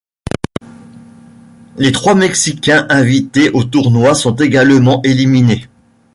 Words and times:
Les 1.77 1.91
trois 1.91 2.15
Mexicains 2.15 2.87
invités 2.89 3.51
au 3.51 3.63
tournoi 3.63 4.15
sont 4.15 4.33
également 4.35 5.03
éliminés. 5.03 5.67